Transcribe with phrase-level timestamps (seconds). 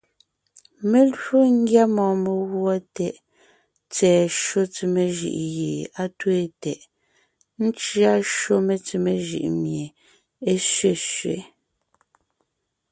[0.89, 3.15] Mé lwo ńgyá mɔɔn meguɔ tɛʼ
[3.91, 6.81] tsɛ̀ɛ shÿó tsemé jʉʼ gie á twéen tɛʼ,
[7.65, 9.85] ńcʉa shÿó metsemé jʉʼ mie
[10.51, 11.35] é sẅesẅě.